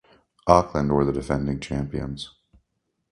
[0.47, 2.31] Auckland were the defending champions.